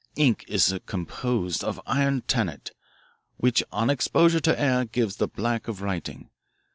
[0.15, 2.71] Ink is composed of iron tannate,
[3.37, 6.31] which on exposure to air gives the black of writing.